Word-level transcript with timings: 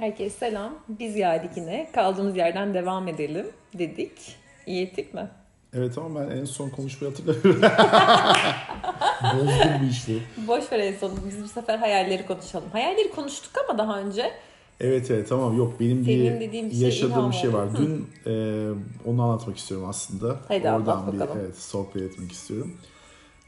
Herkese 0.00 0.38
selam. 0.38 0.78
Biz 0.88 1.14
geldik 1.14 1.50
yine. 1.56 1.90
Kaldığımız 1.92 2.36
yerden 2.36 2.74
devam 2.74 3.08
edelim 3.08 3.46
dedik. 3.78 4.12
İyi 4.66 4.82
ettik 4.82 5.14
mi? 5.14 5.28
Evet 5.74 5.98
ama 5.98 6.20
ben 6.20 6.36
en 6.36 6.44
son 6.44 6.70
konuşmayı 6.70 7.14
hatırlamıyorum. 7.14 7.62
Bozdum 9.22 9.82
bir 9.82 9.90
işte. 9.90 10.12
Boş 10.46 10.72
ver 10.72 10.78
en 10.78 10.94
son. 10.94 11.12
Biz 11.26 11.44
bu 11.44 11.48
sefer 11.48 11.78
hayalleri 11.78 12.26
konuşalım. 12.26 12.68
Hayalleri 12.72 13.10
konuştuk 13.10 13.52
ama 13.68 13.78
daha 13.78 14.00
önce. 14.00 14.32
Evet 14.80 15.10
evet 15.10 15.28
tamam 15.28 15.56
yok 15.56 15.80
benim 15.80 16.04
Senin 16.04 16.40
bir 16.40 16.52
bir 16.52 16.70
şey 16.70 16.80
yaşadığım 16.80 17.30
bir 17.30 17.36
şey 17.36 17.52
var. 17.52 17.68
Dün 17.76 18.08
e, 18.26 18.32
onu 19.06 19.22
anlatmak 19.22 19.56
istiyorum 19.56 19.88
aslında. 19.88 20.26
Anlat 20.26 20.80
Oradan 20.80 21.12
bir 21.12 21.20
bakalım. 21.20 21.40
evet, 21.44 21.58
sohbet 21.58 22.02
etmek 22.02 22.32
istiyorum. 22.32 22.76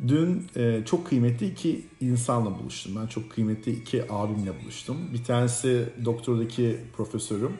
Dün 0.09 0.47
e, 0.57 0.83
çok 0.85 1.07
kıymetli 1.07 1.47
iki 1.47 1.85
insanla 2.01 2.59
buluştum. 2.59 2.97
Ben 3.01 3.07
çok 3.07 3.31
kıymetli 3.31 3.73
iki 3.73 4.13
abimle 4.13 4.63
buluştum. 4.63 4.97
Bir 5.13 5.25
tanesi 5.25 5.89
doktordaki 6.05 6.81
profesörüm. 6.97 7.53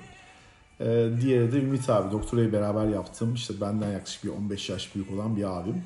E, 0.81 1.09
diğeri 1.21 1.53
de 1.53 1.57
Ümit 1.57 1.91
abi. 1.91 2.13
Doktorayı 2.13 2.53
beraber 2.53 2.89
yaptım. 2.89 3.35
İşte 3.35 3.61
benden 3.61 3.91
yaklaşık 3.91 4.25
bir 4.25 4.29
15 4.29 4.69
yaş 4.71 4.95
büyük 4.95 5.13
olan 5.13 5.37
bir 5.37 5.59
abim. 5.59 5.83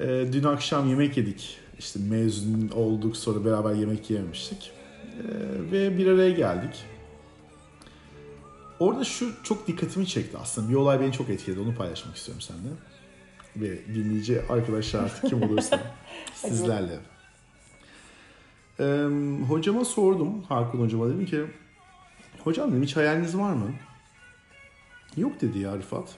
E, 0.00 0.32
dün 0.32 0.44
akşam 0.44 0.88
yemek 0.88 1.16
yedik. 1.16 1.58
İşte 1.78 2.00
mezun 2.10 2.68
olduk 2.68 3.16
sonra 3.16 3.44
beraber 3.44 3.74
yemek 3.74 4.10
yememiştik. 4.10 4.70
E, 5.18 5.26
ve 5.72 5.98
bir 5.98 6.06
araya 6.06 6.30
geldik. 6.30 6.84
Orada 8.80 9.04
şu 9.04 9.32
çok 9.42 9.66
dikkatimi 9.66 10.06
çekti 10.06 10.38
aslında. 10.38 10.68
Bir 10.68 10.74
olay 10.74 11.00
beni 11.00 11.12
çok 11.12 11.30
etkiledi. 11.30 11.60
Onu 11.60 11.74
paylaşmak 11.74 12.16
istiyorum 12.16 12.42
seninle. 12.42 12.89
Ve 13.56 13.94
dinleyici 13.94 14.42
arkadaşlar 14.48 15.04
artık 15.04 15.30
kim 15.30 15.42
olursa 15.42 15.80
sizlerle. 16.34 16.98
Ee, 18.80 19.06
hocama 19.48 19.84
sordum. 19.84 20.42
Harkun 20.42 20.80
hocama 20.80 21.08
dedim 21.08 21.26
ki 21.26 21.44
Hocam 22.44 22.70
dedim 22.70 22.82
hiç 22.82 22.96
hayaliniz 22.96 23.36
var 23.36 23.52
mı? 23.52 23.72
Yok 25.16 25.40
dedi 25.40 25.58
ya 25.58 25.76
Rıfat. 25.76 26.14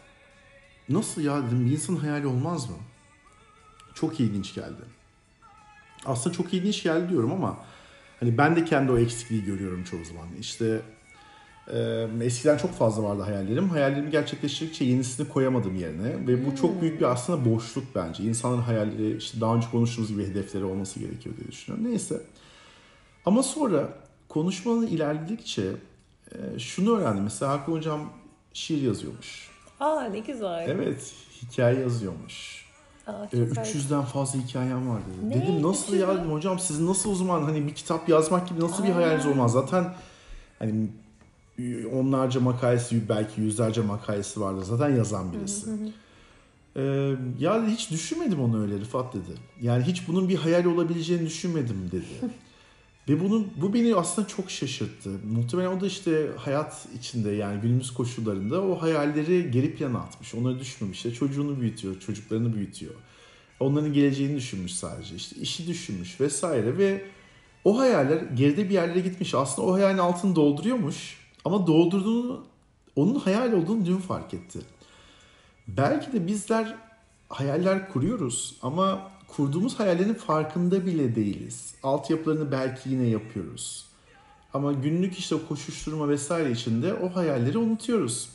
Nasıl 0.88 1.22
ya 1.22 1.47
dedim 1.47 1.66
bir 1.66 1.72
insan 1.72 1.97
hayali 1.97 2.27
olmaz 2.27 2.70
mı? 2.70 2.77
Çok 3.94 4.20
ilginç 4.20 4.55
geldi. 4.55 4.83
Aslında 6.06 6.36
çok 6.36 6.55
ilginç 6.55 6.83
geldi 6.83 7.08
diyorum 7.08 7.33
ama 7.33 7.64
hani 8.20 8.38
ben 8.38 8.56
de 8.56 8.64
kendi 8.64 8.92
o 8.92 8.98
eksikliği 8.98 9.44
görüyorum 9.44 9.84
çoğu 9.84 10.05
zaman. 10.05 10.27
İşte 10.41 10.83
ee, 11.72 12.06
eskiden 12.22 12.56
çok 12.56 12.70
fazla 12.72 13.02
vardı 13.02 13.22
hayallerim. 13.22 13.68
Hayallerimi 13.68 14.10
gerçekleştirdikçe 14.10 14.84
yenisini 14.84 15.28
koyamadım 15.28 15.77
yerine. 15.77 16.27
Ve 16.27 16.46
bu 16.46 16.56
çok 16.56 16.80
büyük 16.80 17.00
bir 17.00 17.04
aslında 17.04 17.50
boşluk 17.54 17.84
bence. 17.94 18.22
İnsanların 18.22 18.62
hayalleri, 18.62 19.16
işte 19.16 19.41
daha 19.41 19.54
önce 19.54 19.66
konuştuğumuz 19.70 20.10
gibi 20.10 20.27
hedefleri 20.27 20.64
olması 20.64 21.00
gerekiyor 21.00 21.36
diye 21.36 21.48
düşünüyorum. 21.48 21.91
Neyse. 21.91 22.20
Ama 23.27 23.42
sonra 23.42 23.88
konuşmanın 24.28 24.86
ilerledikçe 24.86 25.62
e, 26.32 26.58
şunu 26.58 26.96
öğrendim. 26.98 27.24
Mesela 27.24 27.52
Hakan 27.52 27.72
Hocam 27.72 28.12
şiir 28.52 28.82
yazıyormuş. 28.82 29.50
Aa 29.80 30.02
ne 30.02 30.19
güzel. 30.19 30.69
Evet, 30.69 31.14
hikaye 31.42 31.80
yazıyormuş. 31.80 32.62
Aa, 33.06 33.24
Ee, 33.32 33.36
süper. 33.36 33.64
300'den 33.64 34.02
fazla 34.02 34.41
hikayem 34.41 34.88
var 34.91 35.00
dedi. 35.00 35.30
Ne? 35.30 35.42
Dedim 35.42 35.62
nasıl 35.62 35.86
300 35.92 36.00
ya 36.00 36.24
hocam 36.30 36.58
siz 36.58 36.80
nasıl 36.80 37.10
o 37.10 37.14
zaman 37.14 37.42
hani 37.42 37.66
bir 37.66 37.74
kitap 37.74 38.08
yazmak 38.08 38.48
gibi 38.48 38.60
nasıl 38.60 38.84
bir 38.84 38.91
Aa. 38.91 38.94
hayaliniz 38.97 39.26
olmaz? 39.26 39.52
Zaten 39.52 39.94
hani 40.58 40.86
onlarca 41.92 42.41
makalesi 42.41 43.08
belki 43.08 43.41
yüzlerce 43.41 43.81
makalesi 43.81 44.41
vardı. 44.41 44.64
Zaten 44.64 44.97
yazan 44.97 45.33
birisi. 45.33 45.70
Ee, 46.77 47.14
ya 47.39 47.67
hiç 47.67 47.91
düşünmedim 47.91 48.41
onu 48.41 48.62
öyle 48.62 48.81
Rıfat 48.81 49.14
dedi. 49.14 49.39
Yani 49.61 49.84
hiç 49.84 50.09
bunun 50.09 50.28
bir 50.28 50.36
hayal 50.36 50.64
olabileceğini 50.64 51.27
düşünmedim 51.27 51.91
dedi. 51.92 52.33
Ve 53.09 53.20
bunun 53.20 53.48
bu 53.61 53.75
beni 53.75 53.94
aslında 53.94 54.28
çok 54.28 54.50
şaşırttı. 54.50 55.11
Muhtemelen 55.33 55.69
o 55.69 55.81
da 55.81 55.86
işte 55.86 56.31
hayat 56.36 56.87
içinde 56.99 57.31
yani 57.31 57.60
günümüz 57.60 57.94
koşullarında 57.94 58.62
o 58.62 58.82
hayalleri 58.82 59.50
geri 59.50 59.75
plana 59.75 59.99
atmış. 59.99 60.34
Onları 60.34 60.60
düşünmemiş. 60.60 60.97
İşte 60.97 61.12
çocuğunu 61.12 61.60
büyütüyor, 61.60 62.00
çocuklarını 62.00 62.55
büyütüyor. 62.55 62.94
Onların 63.60 63.93
geleceğini 63.93 64.37
düşünmüş 64.37 64.75
sadece. 64.75 65.15
İşte 65.15 65.37
işi 65.41 65.66
düşünmüş 65.66 66.21
vesaire 66.21 66.78
ve 66.78 67.05
o 67.65 67.78
hayaller 67.78 68.22
geride 68.34 68.69
bir 68.69 68.75
yerlere 68.75 69.00
gitmiş. 69.00 69.34
Aslında 69.34 69.69
o 69.69 69.72
hayalin 69.75 69.99
altını 69.99 70.37
dolduruyormuş. 70.37 71.22
Ama 71.44 71.66
doldurduğunu, 71.66 72.44
onun 72.97 73.14
hayal 73.14 73.53
olduğunu 73.53 73.86
dün 73.86 73.97
fark 73.98 74.34
etti. 74.34 74.58
Belki 75.69 76.12
de 76.12 76.26
bizler 76.26 76.75
hayaller 77.28 77.92
kuruyoruz 77.92 78.56
ama 78.62 79.10
kurduğumuz 79.28 79.81
hayallerin 79.81 80.14
farkında 80.14 80.86
bile 80.86 81.14
değiliz. 81.14 81.75
Altyapılarını 81.82 82.52
belki 82.52 82.91
yine 82.91 83.06
yapıyoruz. 83.06 83.84
Ama 84.54 84.72
günlük 84.72 85.19
işte 85.19 85.36
koşuşturma 85.48 86.08
vesaire 86.08 86.50
içinde 86.50 86.94
o 86.94 87.16
hayalleri 87.16 87.58
unutuyoruz. 87.58 88.28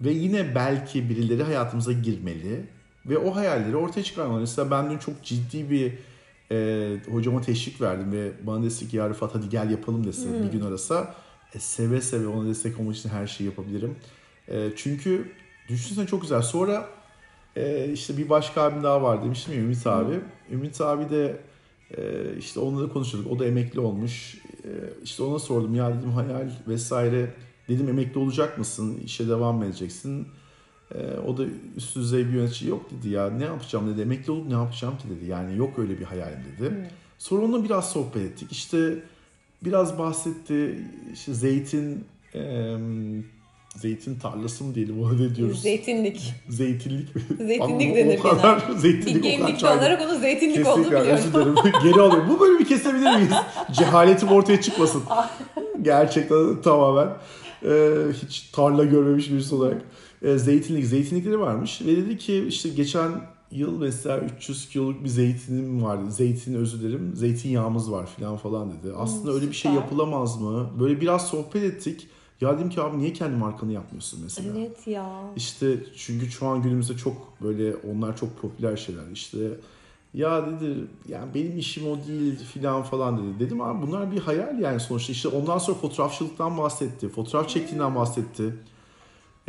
Ve 0.00 0.10
yine 0.10 0.54
belki 0.54 1.08
birileri 1.08 1.42
hayatımıza 1.42 1.92
girmeli 1.92 2.66
ve 3.06 3.18
o 3.18 3.36
hayalleri 3.36 3.76
ortaya 3.76 4.02
çıkarmalı. 4.02 4.40
Mesela 4.40 4.70
ben 4.70 4.90
dün 4.90 4.98
çok 4.98 5.24
ciddi 5.24 5.70
bir 5.70 5.98
e, 6.52 6.96
hocama 7.10 7.40
teşvik 7.40 7.80
verdim 7.80 8.12
ve 8.12 8.32
bana 8.46 8.62
dese 8.62 8.88
ki 8.88 8.96
ya 8.96 9.10
Rıfat 9.10 9.34
hadi 9.34 9.48
gel 9.48 9.70
yapalım 9.70 10.06
dese 10.06 10.42
bir 10.42 10.52
gün 10.52 10.60
arasa 10.60 11.14
seve 11.58 12.00
seve 12.00 12.26
ona 12.26 12.48
destek 12.48 12.80
olmak 12.80 12.96
için 12.96 13.08
her 13.08 13.26
şeyi 13.26 13.46
yapabilirim. 13.46 13.96
E, 14.48 14.68
çünkü 14.76 15.32
düşünsene 15.68 16.06
çok 16.06 16.22
güzel. 16.22 16.42
Sonra 16.42 16.88
e, 17.56 17.92
işte 17.92 18.16
bir 18.16 18.28
başka 18.28 18.62
abim 18.62 18.82
daha 18.82 19.02
var 19.02 19.24
demiştim 19.24 19.54
ya 19.54 19.60
Ümit 19.60 19.86
abi. 19.86 20.20
Ümit 20.50 20.80
abi 20.80 21.10
de 21.10 21.40
e, 21.98 22.02
işte 22.38 22.60
onunla 22.60 22.88
da 22.88 22.92
konuşuyorduk. 22.92 23.32
O 23.32 23.38
da 23.38 23.46
emekli 23.46 23.80
olmuş. 23.80 24.34
E, 24.64 24.70
işte 25.04 25.22
ona 25.22 25.38
sordum 25.38 25.74
ya 25.74 25.98
dedim 25.98 26.10
hayal 26.10 26.50
vesaire. 26.68 27.34
Dedim 27.68 27.88
emekli 27.88 28.18
olacak 28.18 28.58
mısın? 28.58 29.00
İşe 29.04 29.28
devam 29.28 29.56
mı 29.56 29.64
edeceksin? 29.64 30.28
E, 30.94 30.98
o 31.26 31.36
da 31.36 31.42
üst 31.76 31.96
düzey 31.96 32.26
bir 32.26 32.32
yönetici 32.32 32.70
yok 32.70 32.90
dedi 32.90 33.08
ya. 33.08 33.30
Ne 33.30 33.44
yapacağım 33.44 33.92
dedi. 33.92 34.00
Emekli 34.00 34.32
olup 34.32 34.46
ne 34.46 34.54
yapacağım 34.54 34.98
ki 34.98 35.04
dedi. 35.10 35.30
Yani 35.30 35.56
yok 35.56 35.78
öyle 35.78 35.98
bir 35.98 36.04
hayalim 36.04 36.38
dedi. 36.58 36.90
Sonra 37.18 37.44
onunla 37.44 37.64
biraz 37.64 37.92
sohbet 37.92 38.22
ettik. 38.22 38.52
İşte 38.52 39.02
biraz 39.64 39.98
bahsetti. 39.98 40.84
İşte 41.12 41.34
zeytin 41.34 42.04
e, 42.34 42.76
zeytin 43.76 44.18
tarlası 44.18 44.64
mı 44.64 44.74
diyelim 44.74 45.02
ona 45.02 45.12
ne 45.12 45.34
diyoruz? 45.34 45.62
Zeytinlik. 45.62 46.34
Zeytinlik 46.48 47.16
mi? 47.16 47.22
Zeytinlik 47.46 47.96
denir 47.96 48.18
O 48.18 48.22
kadar 48.22 48.62
zeytinlik 48.76 49.42
o 49.42 49.60
kadar 49.60 49.78
olarak 49.78 50.00
onu 50.02 50.18
zeytinlik 50.18 50.56
Kesinlikle 50.56 51.00
biliyorum. 51.00 51.10
özür 51.10 51.32
dilerim. 51.32 51.54
Geri 51.82 52.00
alıyorum. 52.00 52.28
Bu 52.28 52.40
bölümü 52.40 52.64
kesebilir 52.64 53.16
miyiz? 53.16 53.32
Cehaletim 53.72 54.28
ortaya 54.28 54.60
çıkmasın. 54.60 55.02
Gerçekten 55.82 56.62
tamamen 56.62 57.08
e, 57.64 57.70
hiç 58.22 58.40
tarla 58.40 58.84
görmemiş 58.84 59.30
birisi 59.30 59.54
olarak. 59.54 59.82
E, 60.22 60.38
zeytinlik, 60.38 60.84
zeytinlikleri 60.84 61.40
varmış. 61.40 61.80
Ve 61.82 61.96
dedi 61.96 62.18
ki 62.18 62.44
işte 62.48 62.68
geçen 62.68 63.10
yıl 63.50 63.78
mesela 63.78 64.18
300 64.18 64.68
kiloluk 64.68 65.04
bir 65.04 65.08
zeytinim 65.08 65.82
vardı. 65.82 66.12
Zeytin 66.12 66.54
özür 66.54 66.80
dilerim. 66.80 67.12
Zeytinyağımız 67.14 67.92
var 67.92 68.06
falan 68.06 68.36
falan 68.36 68.70
dedi. 68.72 68.92
Aslında 68.96 69.32
öyle 69.32 69.48
bir 69.48 69.52
şey 69.52 69.72
yapılamaz 69.72 70.40
mı? 70.40 70.70
Böyle 70.80 71.00
biraz 71.00 71.28
sohbet 71.28 71.62
ettik. 71.62 72.08
Ya 72.40 72.58
dedim 72.58 72.70
ki 72.70 72.80
abi 72.80 72.98
niye 72.98 73.12
kendi 73.12 73.36
markanı 73.36 73.72
yapmıyorsun 73.72 74.20
mesela? 74.22 74.58
Evet 74.58 74.86
ya. 74.86 75.20
İşte 75.36 75.76
çünkü 75.96 76.30
şu 76.30 76.46
an 76.46 76.62
günümüzde 76.62 76.96
çok 76.96 77.42
böyle 77.42 77.74
onlar 77.74 78.16
çok 78.16 78.42
popüler 78.42 78.76
şeyler. 78.76 79.02
İşte 79.12 79.38
ya 80.14 80.46
dedi 80.46 80.74
yani 81.08 81.34
benim 81.34 81.58
işim 81.58 81.90
o 81.90 81.98
değil 82.06 82.38
filan 82.38 82.82
falan 82.82 83.18
dedi. 83.18 83.46
Dedim 83.46 83.60
abi 83.60 83.86
bunlar 83.86 84.12
bir 84.12 84.20
hayal 84.20 84.58
yani 84.58 84.80
sonuçta. 84.80 85.12
İşte 85.12 85.28
ondan 85.28 85.58
sonra 85.58 85.78
fotoğrafçılıktan 85.78 86.58
bahsetti. 86.58 87.08
Fotoğraf 87.08 87.48
çektiğinden 87.48 87.94
bahsetti. 87.94 88.54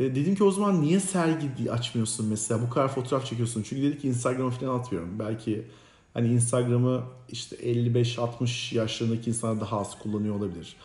E, 0.02 0.16
dedim 0.16 0.36
ki 0.36 0.44
o 0.44 0.52
zaman 0.52 0.82
niye 0.82 1.00
sergi 1.00 1.72
açmıyorsun 1.72 2.28
mesela? 2.28 2.62
Bu 2.62 2.70
kadar 2.70 2.88
fotoğraf 2.88 3.26
çekiyorsun. 3.26 3.64
Çünkü 3.64 3.84
dedi 3.84 4.00
ki 4.00 4.08
Instagram'a 4.08 4.50
falan 4.52 4.80
atmıyorum. 4.80 5.20
Belki 5.20 5.68
hani 6.14 6.28
Instagram'ı 6.28 7.04
işte 7.30 7.56
55-60 7.56 8.76
yaşlarındaki 8.76 9.30
insanlar 9.30 9.62
daha 9.62 9.80
az 9.80 10.00
kullanıyor 10.00 10.36
olabilir. 10.36 10.76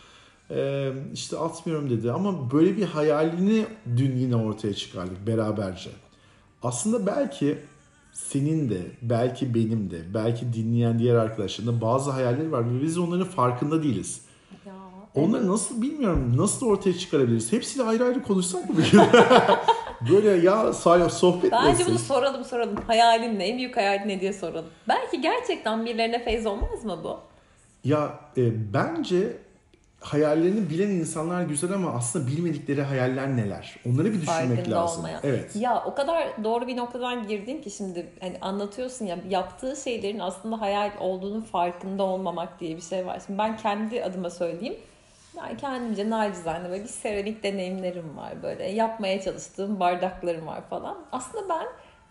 Ee, 0.50 0.92
işte 1.14 1.38
atmıyorum 1.38 1.90
dedi 1.90 2.12
ama 2.12 2.52
böyle 2.52 2.76
bir 2.76 2.84
hayalini 2.84 3.66
dün 3.96 4.16
yine 4.16 4.36
ortaya 4.36 4.74
çıkardık 4.74 5.26
beraberce. 5.26 5.90
Aslında 6.62 7.06
belki 7.06 7.58
senin 8.12 8.70
de, 8.70 8.80
belki 9.02 9.54
benim 9.54 9.90
de, 9.90 10.14
belki 10.14 10.52
dinleyen 10.52 10.98
diğer 10.98 11.14
arkadaşların 11.14 11.76
da 11.76 11.80
bazı 11.80 12.10
hayalleri 12.10 12.52
var 12.52 12.74
ve 12.74 12.82
biz 12.82 12.98
onların 12.98 13.26
farkında 13.26 13.82
değiliz. 13.82 14.20
Onları 15.16 15.48
nasıl 15.48 15.82
bilmiyorum, 15.82 16.34
nasıl 16.36 16.66
ortaya 16.66 16.98
çıkarabiliriz? 16.98 17.52
Hepsiyle 17.52 17.84
ayrı 17.86 18.04
ayrı 18.04 18.22
konuşsak 18.22 18.70
mı? 18.70 18.76
Böyle 20.10 20.46
ya 20.46 20.72
Salih 20.72 21.10
sohbet 21.10 21.52
Bence 21.52 21.68
nasıl? 21.68 21.86
bunu 21.86 21.98
soralım 21.98 22.44
soralım. 22.44 22.76
Hayalin 22.86 23.38
ne? 23.38 23.46
En 23.46 23.58
büyük 23.58 23.76
hayalin 23.76 24.08
ne 24.08 24.20
diye 24.20 24.32
soralım. 24.32 24.66
Belki 24.88 25.20
gerçekten 25.20 25.86
birilerine 25.86 26.24
feyz 26.24 26.46
olmaz 26.46 26.84
mı 26.84 26.98
bu? 27.04 27.18
Ya 27.84 28.10
e, 28.36 28.72
bence 28.74 29.36
hayallerini 30.00 30.70
bilen 30.70 30.88
insanlar 30.88 31.42
güzel 31.42 31.72
ama 31.72 31.90
aslında 31.90 32.26
bilmedikleri 32.26 32.82
hayaller 32.82 33.36
neler? 33.36 33.76
Onları 33.86 34.12
bir 34.12 34.20
düşünmek 34.22 34.56
Farkında 34.56 34.76
lazım. 34.76 34.98
olmayan. 34.98 35.20
Evet. 35.24 35.56
Ya 35.56 35.82
o 35.86 35.94
kadar 35.94 36.44
doğru 36.44 36.66
bir 36.66 36.76
noktadan 36.76 37.28
girdin 37.28 37.62
ki 37.62 37.70
şimdi 37.70 38.06
hani 38.20 38.38
anlatıyorsun 38.40 39.06
ya 39.06 39.18
yaptığı 39.28 39.76
şeylerin 39.84 40.18
aslında 40.18 40.60
hayal 40.60 40.90
olduğunun 41.00 41.40
farkında 41.40 42.02
olmamak 42.02 42.60
diye 42.60 42.76
bir 42.76 42.82
şey 42.82 43.06
var. 43.06 43.22
Şimdi 43.26 43.38
ben 43.38 43.56
kendi 43.56 44.04
adıma 44.04 44.30
söyleyeyim. 44.30 44.76
Yani 45.36 45.56
kendimce 45.56 46.10
nacizane 46.10 46.70
böyle 46.70 46.82
bir 46.82 46.88
seramik 46.88 47.42
deneyimlerim 47.42 48.16
var 48.16 48.42
böyle. 48.42 48.64
Yapmaya 48.70 49.20
çalıştığım 49.20 49.80
bardaklarım 49.80 50.46
var 50.46 50.68
falan. 50.70 51.06
Aslında 51.12 51.48
ben 51.48 51.66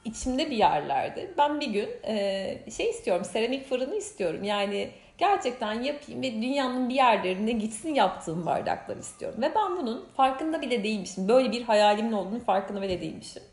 içimde 0.06 0.52
bir 0.52 0.58
yerlerde 0.58 1.32
ben 1.38 1.60
bir 1.60 1.68
gün 1.68 1.90
e, 2.04 2.72
şey 2.78 2.90
istiyorum 2.90 3.26
seramik 3.26 3.70
fırını 3.70 3.96
istiyorum. 3.96 4.44
Yani 4.44 4.90
gerçekten 5.18 5.74
yapayım 5.74 6.22
ve 6.22 6.34
dünyanın 6.34 6.90
bir 6.90 6.96
yerlerine 6.96 7.52
gitsin 7.52 7.94
yaptığım 7.94 8.46
bardaklar 8.46 8.98
istiyorum. 8.98 9.42
Ve 9.42 9.52
ben 9.56 9.78
bunun 9.78 10.06
farkında 10.18 10.62
bile 10.62 10.84
değilmişim. 10.84 11.28
Böyle 11.28 11.52
bir 11.52 11.64
hayalimin 11.64 12.12
olduğunu 12.12 12.40
farkında 12.40 12.82
bile 12.82 13.02
değilmişim. 13.02 13.44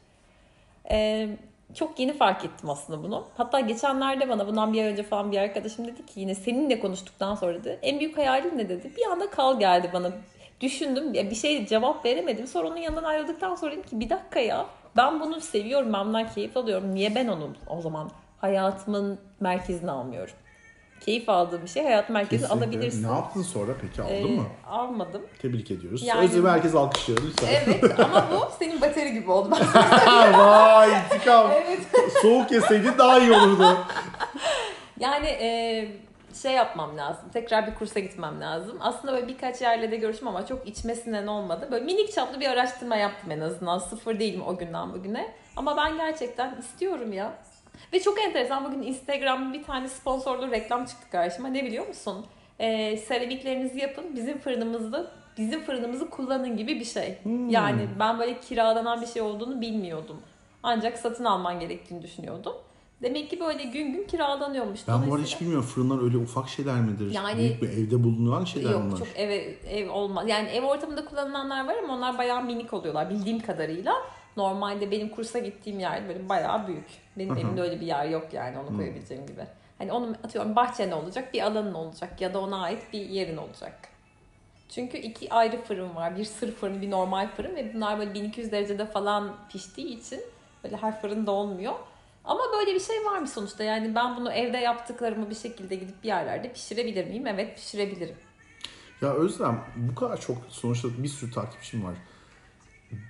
E, 0.90 1.28
çok 1.74 1.98
yeni 1.98 2.12
fark 2.12 2.44
ettim 2.44 2.70
aslında 2.70 3.02
bunu. 3.02 3.24
Hatta 3.36 3.60
geçenlerde 3.60 4.28
bana 4.28 4.46
bundan 4.46 4.72
bir 4.72 4.82
ay 4.82 4.92
önce 4.92 5.02
falan 5.02 5.32
bir 5.32 5.38
arkadaşım 5.38 5.86
dedi 5.86 6.06
ki 6.06 6.20
yine 6.20 6.34
seninle 6.34 6.80
konuştuktan 6.80 7.34
sonra 7.34 7.54
dedi. 7.54 7.78
En 7.82 8.00
büyük 8.00 8.18
hayalin 8.18 8.58
ne 8.58 8.68
dedi. 8.68 8.92
Bir 8.96 9.06
anda 9.06 9.30
kal 9.30 9.58
geldi 9.58 9.90
bana. 9.92 10.12
Düşündüm 10.60 11.14
bir 11.14 11.34
şey 11.34 11.66
cevap 11.66 12.04
veremedim. 12.04 12.46
Sonra 12.46 12.68
onun 12.68 12.76
yanından 12.76 13.04
ayrıldıktan 13.04 13.54
sonra 13.54 13.72
dedim 13.72 13.82
ki 13.82 14.00
bir 14.00 14.10
dakika 14.10 14.40
ya 14.40 14.66
ben 14.96 15.20
bunu 15.20 15.40
seviyorum 15.40 15.92
ben 15.92 16.06
bundan 16.06 16.28
keyif 16.28 16.56
alıyorum. 16.56 16.94
Niye 16.94 17.14
ben 17.14 17.28
onu 17.28 17.50
o 17.66 17.80
zaman 17.80 18.10
hayatımın 18.40 19.18
merkezine 19.40 19.90
almıyorum? 19.90 20.34
Keyif 21.04 21.28
aldığım 21.28 21.62
bir 21.62 21.68
şey 21.68 21.82
hayat 21.84 22.06
Kesinlikle. 22.06 22.46
alabilirsin. 22.48 23.08
Ne 23.08 23.12
yaptın 23.14 23.42
sonra 23.42 23.72
peki 23.80 24.02
aldın 24.02 24.14
Ee, 24.14 24.36
mı? 24.36 24.44
Almadım. 24.70 25.22
Tebrik 25.42 25.70
ediyoruz. 25.70 26.02
yani- 26.06 26.24
Özlem 26.24 26.46
herkes 26.46 26.74
alkışlıyor 26.74 27.22
lütfen. 27.22 27.48
Evet 27.66 28.00
ama 28.00 28.26
bu 28.32 28.48
senin 28.58 28.80
bateri 28.80 29.12
gibi 29.12 29.30
oldu. 29.30 29.50
Vay 30.38 30.90
intikam. 30.92 31.50
Evet. 31.52 31.80
Soğuk 32.22 32.52
yeseydin 32.52 32.92
daha 32.98 33.18
iyi 33.18 33.32
olurdu. 33.32 33.76
Yani 35.00 35.26
e, 35.26 35.88
şey 36.42 36.52
yapmam 36.52 36.96
lazım. 36.98 37.24
Tekrar 37.32 37.66
bir 37.66 37.74
kursa 37.74 38.00
gitmem 38.00 38.40
lazım. 38.40 38.76
Aslında 38.80 39.12
böyle 39.14 39.28
birkaç 39.28 39.60
yerle 39.60 39.90
de 39.90 39.96
görüştüm 39.96 40.28
ama 40.28 40.46
çok 40.46 40.68
içmesinden 40.68 41.26
olmadı. 41.26 41.68
Böyle 41.72 41.84
minik 41.84 42.12
çaplı 42.14 42.40
bir 42.40 42.48
araştırma 42.50 42.96
yaptım 42.96 43.30
en 43.30 43.40
azından. 43.40 43.78
Sıfır 43.78 44.18
değilim 44.20 44.42
o 44.46 44.56
günden 44.58 44.92
bugüne. 44.94 45.32
Ama 45.56 45.76
ben 45.76 45.96
gerçekten 45.96 46.56
istiyorum 46.58 47.12
ya. 47.12 47.32
Ve 47.92 48.00
çok 48.00 48.20
enteresan 48.20 48.64
bugün 48.64 48.82
Instagram'da 48.82 49.52
bir 49.58 49.62
tane 49.62 49.88
sponsorlu 49.88 50.50
reklam 50.50 50.84
çıktı 50.84 51.06
karşıma. 51.12 51.48
Ne 51.48 51.64
biliyor 51.64 51.88
musun? 51.88 52.26
E, 52.58 52.96
seramiklerinizi 52.96 53.78
yapın. 53.78 54.04
Bizim 54.16 54.38
fırınımızda 54.38 55.10
bizim 55.38 55.60
fırınımızı 55.64 56.10
kullanın 56.10 56.56
gibi 56.56 56.80
bir 56.80 56.84
şey. 56.84 57.18
Yani 57.48 57.88
ben 58.00 58.18
böyle 58.18 58.40
kiralanan 58.40 59.00
bir 59.00 59.06
şey 59.06 59.22
olduğunu 59.22 59.60
bilmiyordum. 59.60 60.16
Ancak 60.62 60.98
satın 60.98 61.24
alman 61.24 61.60
gerektiğini 61.60 62.02
düşünüyordum. 62.02 62.52
Demek 63.02 63.30
ki 63.30 63.40
böyle 63.40 63.64
gün 63.64 63.92
gün 63.92 64.06
kiralanıyormuş. 64.06 64.80
Ben 64.88 65.10
bu 65.10 65.14
arada 65.14 65.24
hiç 65.26 65.40
bilmiyorum 65.40 65.64
fırınlar 65.66 66.04
öyle 66.04 66.16
ufak 66.16 66.48
şeyler 66.48 66.74
midir? 66.80 67.10
Yani- 67.14 67.38
Büyük 67.38 67.62
bir 67.62 67.68
evde 67.68 68.04
bulunan 68.04 68.44
şeyler 68.44 68.70
Yok 68.70 68.82
bunlar. 68.86 68.98
çok 68.98 69.08
eve 69.16 69.34
ev 69.70 69.90
olmaz. 69.90 70.28
Yani 70.28 70.48
ev 70.48 70.62
ortamında 70.62 71.04
kullanılanlar 71.04 71.66
var 71.66 71.74
ama 71.84 71.94
onlar 71.94 72.18
bayağı 72.18 72.42
minik 72.42 72.72
oluyorlar 72.72 73.10
bildiğim 73.10 73.40
kadarıyla. 73.40 73.94
Normalde 74.36 74.90
benim 74.90 75.08
kursa 75.08 75.38
gittiğim 75.38 75.80
yer 75.80 76.08
böyle 76.08 76.28
bayağı 76.28 76.66
büyük. 76.66 76.86
Benim 77.18 77.38
evimde 77.38 77.62
öyle 77.62 77.80
bir 77.80 77.86
yer 77.86 78.04
yok 78.04 78.32
yani 78.32 78.58
onu 78.58 78.76
koyabileceğim 78.76 79.26
gibi. 79.26 79.46
Hani 79.78 79.92
onun 79.92 80.14
atıyorum 80.24 80.56
bahçen 80.56 80.90
olacak, 80.90 81.34
bir 81.34 81.42
alanın 81.42 81.74
olacak 81.74 82.20
ya 82.20 82.34
da 82.34 82.40
ona 82.40 82.62
ait 82.62 82.82
bir 82.92 83.00
yerin 83.00 83.36
olacak. 83.36 83.88
Çünkü 84.68 84.98
iki 84.98 85.32
ayrı 85.34 85.62
fırın 85.62 85.94
var. 85.94 86.16
Bir 86.16 86.24
sır 86.24 86.52
fırın, 86.52 86.82
bir 86.82 86.90
normal 86.90 87.28
fırın 87.28 87.56
ve 87.56 87.74
bunlar 87.74 87.98
böyle 87.98 88.14
1200 88.14 88.52
derecede 88.52 88.86
falan 88.86 89.36
piştiği 89.48 89.98
için 89.98 90.20
böyle 90.64 90.76
her 90.76 91.00
fırında 91.00 91.30
olmuyor. 91.30 91.74
Ama 92.24 92.40
böyle 92.58 92.74
bir 92.74 92.80
şey 92.80 93.04
var 93.04 93.18
mı 93.18 93.28
sonuçta? 93.28 93.64
Yani 93.64 93.94
ben 93.94 94.16
bunu 94.16 94.32
evde 94.32 94.56
yaptıklarımı 94.56 95.30
bir 95.30 95.34
şekilde 95.34 95.74
gidip 95.74 96.02
bir 96.02 96.08
yerlerde 96.08 96.52
pişirebilir 96.52 97.06
miyim? 97.06 97.26
Evet 97.26 97.56
pişirebilirim. 97.56 98.16
Ya 99.02 99.14
Özlem 99.14 99.64
bu 99.76 99.94
kadar 99.94 100.20
çok 100.20 100.36
sonuçta 100.48 100.88
bir 100.98 101.08
sürü 101.08 101.30
takipçim 101.30 101.84
var. 101.84 101.94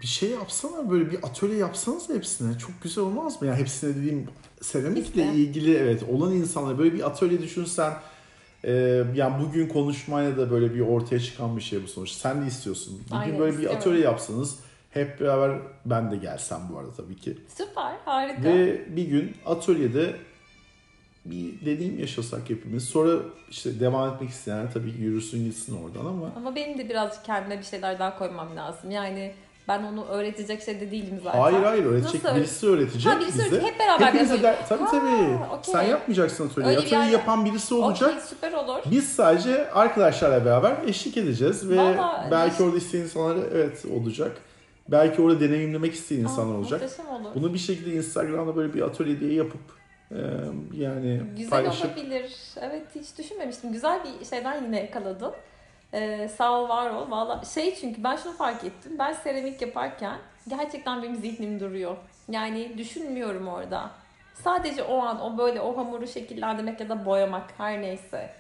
Bir 0.03 0.07
şey 0.07 0.31
yapsana 0.31 0.91
böyle 0.91 1.11
bir 1.11 1.19
atölye 1.23 1.57
yapsanız 1.57 2.09
hepsine. 2.09 2.59
Çok 2.59 2.83
güzel 2.83 3.05
olmaz 3.05 3.43
mı? 3.43 3.49
Ya 3.49 3.57
hepsine 3.57 3.97
dediğim 3.97 4.29
seramikle 4.61 5.23
İşte. 5.23 5.35
ilgili 5.35 5.77
evet 5.77 6.03
olan 6.13 6.33
insanlara 6.33 6.79
böyle 6.79 6.95
bir 6.95 7.07
atölye 7.07 7.43
düşünsen 7.43 7.93
e, 8.65 8.73
yani 9.15 9.45
bugün 9.47 9.69
konuşmayla 9.69 10.37
da 10.37 10.51
böyle 10.51 10.75
bir 10.75 10.81
ortaya 10.81 11.21
çıkan 11.21 11.57
bir 11.57 11.63
şey 11.63 11.83
bu 11.83 11.89
sonuçta. 11.89 12.29
Sen 12.29 12.43
de 12.43 12.47
istiyorsun. 12.47 13.01
Bir 13.05 13.11
gün 13.11 13.17
Aynen, 13.17 13.39
böyle 13.39 13.59
bir 13.59 13.77
atölye 13.77 14.01
yapsanız 14.01 14.59
hep 14.91 15.21
beraber 15.21 15.59
ben 15.87 16.11
de 16.11 16.17
gelsem 16.17 16.61
bu 16.73 16.79
arada 16.79 16.93
tabii 16.97 17.17
ki. 17.17 17.39
Süper, 17.57 17.93
harika. 18.05 18.43
Ve 18.45 18.83
bir 18.97 19.09
gün 19.09 19.37
atölyede 19.47 20.17
bir 21.25 21.67
deneyim 21.67 21.99
yaşasak 21.99 22.51
hepimiz. 22.51 22.85
Sonra 22.85 23.19
işte 23.51 23.81
devam 23.81 24.15
etmek 24.15 24.31
isteyenler 24.31 24.73
tabii 24.73 24.93
ki 24.97 25.03
yürüsün 25.03 25.45
gitsin 25.45 25.83
oradan 25.85 26.07
ama 26.07 26.33
Ama 26.37 26.55
benim 26.57 26.79
de 26.79 26.89
birazcık 26.89 27.25
kendime 27.25 27.59
bir 27.59 27.65
şeyler 27.65 27.99
daha 27.99 28.19
koymam 28.19 28.57
lazım. 28.57 28.91
Yani 28.91 29.33
ben 29.69 29.83
onu 29.83 30.05
öğretecek 30.07 30.63
şey 30.63 30.81
de 30.81 30.91
değilim 30.91 31.21
zaten. 31.25 31.41
Hayır 31.41 31.63
hayır 31.63 31.85
öğretecek 31.85 32.25
Nasıl? 32.25 32.37
birisi 32.37 32.67
öğretecek 32.67 33.13
Ha, 33.13 33.21
birisi 33.21 33.33
bize. 33.39 33.43
öğretecek, 33.43 33.73
hep 33.73 33.79
beraber 33.81 34.13
yapalım. 34.15 34.43
de, 34.43 34.57
tabii 34.69 34.83
Ha, 34.83 34.91
tabii. 34.91 35.55
okey. 35.59 35.73
Sen 35.75 35.83
yapmayacaksın 35.83 36.49
atölyeyi. 36.49 36.77
Öyle 36.77 36.87
Atölyeyi 36.87 37.13
yapan 37.13 37.45
birisi 37.45 37.75
olacak. 37.75 38.11
Okey, 38.11 38.21
süper 38.23 38.53
olur. 38.53 38.79
Biz 38.91 39.09
sadece 39.09 39.71
arkadaşlarla 39.71 40.45
beraber 40.45 40.77
eşlik 40.87 41.17
edeceğiz 41.17 41.69
ve 41.71 41.77
Vallahi 41.77 42.31
belki 42.31 42.63
orada 42.63 42.77
isteyen 42.77 43.03
insanlar 43.03 43.37
evet 43.55 43.85
olacak. 44.01 44.37
Belki 44.89 45.23
orada 45.23 45.41
deneyimlemek 45.41 45.95
isteyen 45.95 46.21
insanlar 46.21 46.55
Aa, 46.55 46.59
olacak. 46.59 46.83
Olur. 47.11 47.31
Bunu 47.35 47.55
bir 47.55 47.59
şekilde 47.59 47.91
Instagram'da 47.95 48.57
böyle 48.57 48.75
bir 48.75 48.83
atölye 48.83 49.21
diye 49.21 49.33
yapıp 49.35 49.61
yani 50.75 51.21
Güzel 51.37 51.51
paylaşıp 51.51 51.87
olabilir. 51.99 52.33
Evet 52.61 52.83
hiç 52.95 53.19
düşünmemiştim. 53.19 53.73
Güzel 53.73 54.01
bir 54.05 54.25
şeyden 54.25 54.65
yine 54.65 54.81
yakaladın. 54.81 55.33
Ee, 55.95 56.29
sağ 56.29 56.61
ol 56.61 56.69
var 56.69 56.91
ol. 56.91 57.11
Valla 57.11 57.45
şey 57.45 57.75
çünkü 57.75 58.05
ben 58.05 58.17
şunu 58.17 58.33
fark 58.33 58.65
ettim. 58.65 58.93
Ben 58.99 59.13
seramik 59.13 59.63
yaparken 59.63 60.19
gerçekten 60.49 61.03
benim 61.03 61.17
zihnim 61.17 61.61
duruyor. 61.61 61.97
Yani 62.29 62.79
düşünmüyorum 62.79 63.49
orada. 63.49 63.91
Sadece 64.35 64.83
o 64.83 64.99
an 65.03 65.21
o 65.21 65.39
böyle 65.39 65.61
o 65.61 65.77
hamuru 65.77 66.07
şekillendirmek 66.07 66.81
ya 66.81 66.89
da 66.89 67.05
boyamak 67.05 67.51
her 67.59 67.83
neyse. 67.83 68.31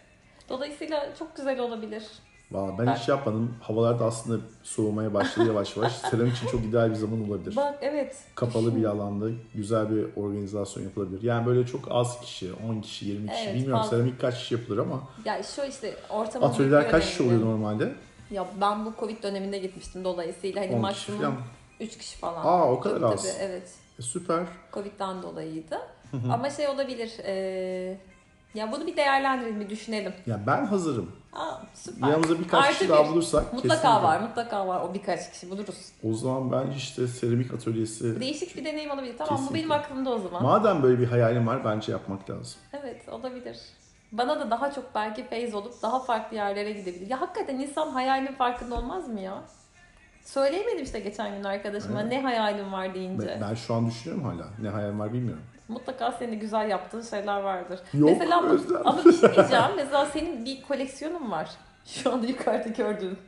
Dolayısıyla 0.48 1.14
çok 1.18 1.36
güzel 1.36 1.60
olabilir. 1.60 2.04
Valla 2.52 2.78
ben 2.78 2.86
Ben- 2.86 2.94
hiç 2.94 3.08
yapmadım. 3.08 3.54
Havalar 3.60 3.98
da 4.00 4.04
aslında 4.04 4.42
soğumaya 4.62 5.14
başladı 5.14 5.48
yavaş 5.48 5.76
yavaş. 5.76 5.92
Seramik 6.10 6.36
için 6.36 6.46
çok 6.46 6.64
ideal 6.64 6.90
bir 6.90 6.94
zaman 6.94 7.28
olabilir. 7.28 7.56
Bak 7.56 7.78
evet. 7.80 8.16
Kapalı 8.34 8.76
bir 8.76 8.84
alanda 8.84 9.26
güzel 9.54 9.90
bir 9.90 10.06
organizasyon 10.22 10.84
yapılabilir. 10.84 11.22
Yani 11.22 11.46
böyle 11.46 11.66
çok 11.66 11.80
az 11.90 12.20
kişi, 12.20 12.50
10 12.68 12.80
kişi, 12.80 13.06
20 13.06 13.28
kişi 13.30 13.42
Evet, 13.44 13.54
bilmiyorum 13.54 13.78
fazla. 13.82 13.96
seramik 13.96 14.20
kaç 14.20 14.38
kişi 14.38 14.54
yapılır 14.54 14.78
ama 14.78 15.00
Ya 15.24 15.42
şu 15.42 15.62
işte 15.64 15.94
ortamı 16.10 16.46
atölyeler 16.46 16.90
kaç 16.90 17.06
kişi 17.06 17.22
oluyor 17.22 17.40
normalde? 17.40 17.92
Ya 18.30 18.46
ben 18.60 18.86
bu 18.86 18.92
Covid 19.00 19.22
döneminde 19.22 19.58
gitmiştim 19.58 20.04
dolayısıyla 20.04 20.60
hani 20.62 20.70
10 20.70 20.72
kişi 20.74 20.80
maksimum 20.82 21.20
falan. 21.20 21.34
3 21.80 21.98
kişi 21.98 22.18
falan. 22.18 22.46
Aa, 22.46 22.72
o 22.72 22.80
kadar 22.80 23.00
Tabii, 23.00 23.14
az. 23.14 23.22
tabii, 23.22 23.42
evet. 23.44 23.70
E, 23.98 24.02
süper. 24.02 24.46
Covid'den 24.72 25.22
dolayıydı. 25.22 25.78
Ama 26.32 26.50
şey 26.50 26.68
olabilir. 26.68 27.12
e, 27.24 27.98
ya 28.54 28.72
bunu 28.72 28.86
bir 28.86 28.96
değerlendirelim, 28.96 29.60
bir 29.60 29.70
düşünelim. 29.70 30.12
Ya 30.26 30.40
ben 30.46 30.64
hazırım. 30.66 31.12
Aa, 31.32 31.54
süper. 31.74 32.08
Yanımıza 32.08 32.38
birkaç 32.38 32.64
Artı 32.64 32.72
kişi 32.72 32.84
bir. 32.84 32.88
daha 32.88 33.08
bulursak 33.08 33.52
Mutlaka 33.52 33.74
kesinlikle. 33.74 34.02
var, 34.02 34.20
mutlaka 34.20 34.66
var. 34.68 34.80
O 34.80 34.94
birkaç 34.94 35.32
kişi 35.32 35.50
buluruz. 35.50 35.92
O 36.04 36.14
zaman 36.14 36.52
bence 36.52 36.76
işte 36.76 37.06
seramik 37.08 37.54
atölyesi. 37.54 38.20
Değişik 38.20 38.56
bir 38.56 38.64
deneyim 38.64 38.90
olabilir. 38.90 39.14
Tamam 39.18 39.34
bu 39.34 39.36
Kesinlikle. 39.38 39.58
benim 39.58 39.72
aklımda 39.72 40.10
o 40.10 40.18
zaman. 40.18 40.42
Madem 40.42 40.82
böyle 40.82 40.98
bir 40.98 41.06
hayalim 41.06 41.46
var 41.46 41.64
bence 41.64 41.92
yapmak 41.92 42.30
lazım. 42.30 42.60
Evet 42.72 43.08
olabilir. 43.08 43.56
Bana 44.12 44.40
da 44.40 44.50
daha 44.50 44.72
çok 44.72 44.94
belki 44.94 45.26
feyz 45.28 45.54
olup 45.54 45.82
daha 45.82 45.98
farklı 46.04 46.36
yerlere 46.36 46.72
gidebilir. 46.72 47.06
Ya 47.10 47.20
hakikaten 47.20 47.58
insan 47.58 47.90
hayalinin 47.90 48.32
farkında 48.32 48.74
olmaz 48.74 49.08
mı 49.08 49.20
ya? 49.20 49.42
Söyleyemedim 50.24 50.82
işte 50.84 51.00
geçen 51.00 51.36
gün 51.36 51.44
arkadaşıma 51.44 52.00
Evet. 52.00 52.12
ne 52.12 52.22
hayalim 52.22 52.72
var 52.72 52.94
deyince. 52.94 53.26
Ben, 53.26 53.40
ben 53.50 53.54
şu 53.54 53.74
an 53.74 53.86
düşünüyorum 53.86 54.24
hala. 54.24 54.48
Ne 54.62 54.68
hayalim 54.68 55.00
var 55.00 55.12
bilmiyorum. 55.12 55.42
Mutlaka 55.68 56.12
senin 56.12 56.32
de 56.32 56.36
güzel 56.36 56.70
yaptığın 56.70 57.02
şeyler 57.02 57.40
vardır. 57.40 57.80
Yok, 57.94 58.10
Mesela 58.10 58.42
Özlem. 58.42 58.80
ama 58.84 59.04
bir 59.04 59.12
şey 59.12 59.34
diyeceğim. 59.34 59.64
Mesela 59.76 60.06
senin 60.06 60.44
bir 60.44 60.62
koleksiyonun 60.62 61.30
var. 61.30 61.50
Şu 61.86 62.12
anda 62.12 62.26
yukarıda 62.26 62.68
gördüğün. 62.68 63.18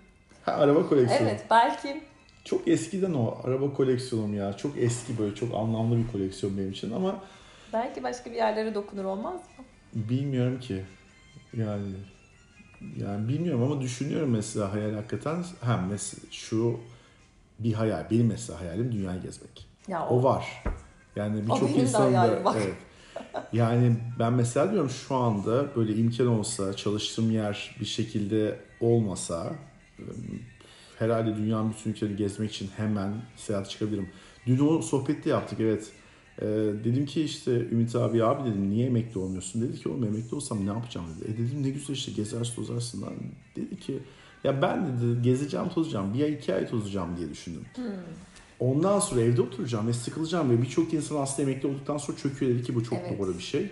Ha, 0.45 0.53
araba 0.53 0.89
koleksiyonu. 0.89 1.29
Evet 1.29 1.45
belki 1.51 2.03
Çok 2.45 2.69
eskiden 2.69 3.15
o 3.15 3.39
araba 3.45 3.73
koleksiyonum 3.75 4.35
ya. 4.35 4.57
Çok 4.57 4.79
eski 4.79 5.19
böyle 5.19 5.35
çok 5.35 5.55
anlamlı 5.55 5.99
bir 5.99 6.13
koleksiyon 6.13 6.59
benim 6.59 6.71
için 6.71 6.93
ama 6.93 7.17
belki 7.73 8.03
başka 8.03 8.31
bir 8.31 8.37
yerlere 8.37 8.75
dokunur 8.75 9.05
olmaz 9.05 9.35
mı? 9.35 9.65
bilmiyorum 9.95 10.61
ki. 10.61 10.85
Yani 11.57 11.87
yani 12.97 13.29
bilmiyorum 13.29 13.63
ama 13.63 13.81
düşünüyorum 13.81 14.31
mesela 14.31 14.73
hayal 14.73 14.95
hakikaten. 14.95 15.45
Ha 15.61 15.81
mesela 15.91 16.23
şu 16.31 16.81
bir 17.59 17.73
hayal. 17.73 18.11
Benim 18.11 18.27
mesela 18.27 18.61
hayalim 18.61 18.93
dünyayı 18.93 19.23
gezmek. 19.23 19.67
Ya 19.89 20.07
O 20.09 20.23
var. 20.23 20.63
Yani 21.17 21.43
birçok 21.43 21.77
insanın 21.77 22.15
da 22.15 22.45
var. 22.45 22.57
evet. 22.59 22.75
Yani 23.53 23.97
ben 24.19 24.33
mesela 24.33 24.73
diyorum 24.73 24.91
şu 24.91 25.15
anda 25.15 25.77
böyle 25.77 25.95
imkan 25.95 26.27
olsa 26.27 26.77
çalıştığım 26.77 27.31
yer 27.31 27.77
bir 27.81 27.85
şekilde 27.85 28.61
olmasa 28.81 29.53
herhalde 30.99 31.37
dünyanın 31.37 31.71
bütün 31.71 31.91
ülkelerini 31.91 32.17
gezmek 32.17 32.51
için 32.51 32.71
hemen 32.77 33.13
seyahat 33.37 33.71
çıkabilirim. 33.71 34.09
Dün 34.47 34.59
o 34.59 34.83
sohbette 34.83 35.31
yaptık 35.31 35.61
evet. 35.61 35.93
Ee, 36.43 36.47
dedim 36.85 37.07
ki 37.07 37.23
işte 37.23 37.51
Ümit 37.53 37.97
abi 37.97 38.25
abi 38.25 38.51
dedim 38.51 38.71
niye 38.71 38.87
emekli 38.87 39.21
olmuyorsun? 39.21 39.63
Dedi 39.63 39.79
ki 39.79 39.89
oğlum 39.89 40.05
emekli 40.05 40.35
olsam 40.37 40.67
ne 40.67 40.71
yapacağım 40.71 41.07
dedi. 41.17 41.31
E 41.31 41.33
dedim 41.33 41.63
ne 41.63 41.71
güzel 41.71 41.95
işte 41.95 42.13
gezersin 42.13 42.55
tozarsın 42.55 43.03
lan. 43.03 43.13
Dedi 43.57 43.77
ki 43.77 43.99
Ya 44.45 44.63
ben 44.63 44.87
dedi 44.87 45.23
gezeceğim 45.23 45.69
tozacağım. 45.69 46.15
Bir 46.15 46.25
ay 46.25 46.33
iki 46.33 46.55
ay 46.55 46.69
tozacağım 46.69 47.17
diye 47.17 47.31
düşündüm. 47.31 47.65
Ondan 48.61 49.01
sonra 49.01 49.21
evde 49.21 49.43
oturacağım 49.43 49.89
ve 49.89 49.93
sıkılacağım 49.93 50.51
ve 50.51 50.63
birçok 50.63 50.95
insan 50.95 51.17
aslında 51.17 51.51
emekli 51.51 51.69
olduktan 51.69 51.99
sonra 51.99 52.17
çöküyor 52.19 52.55
dedi 52.55 52.63
ki 52.63 52.75
bu 52.75 52.85
çok 52.85 52.99
Evet. 52.99 53.19
doğru 53.19 53.39
bir 53.39 53.43
şey. 53.43 53.71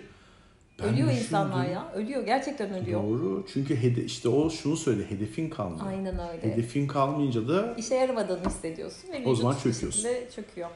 Ben 0.79 0.85
ölüyor 0.87 1.07
düşündüm. 1.07 1.23
insanlar 1.23 1.65
ya. 1.65 1.91
Ölüyor. 1.95 2.25
Gerçekten 2.25 2.73
ölüyor. 2.73 3.03
Doğru. 3.03 3.45
Çünkü 3.53 3.75
hede, 3.75 4.03
işte 4.03 4.29
o 4.29 4.49
şunu 4.49 4.77
söyledi. 4.77 5.05
Hedefin 5.11 5.49
kalmıyor. 5.49 5.87
Aynen 5.87 6.19
öyle. 6.29 6.41
Hedefin 6.53 6.87
kalmayınca 6.87 7.47
da 7.47 7.75
İşe 7.77 7.95
yaramadığını 7.95 8.45
hissediyorsun 8.45 9.11
ve 9.11 9.25
O 9.25 9.35
zaman 9.35 9.53
çöküyorsun. 9.55 9.89
şekilde 10.01 10.29
çöküyor. 10.35 10.69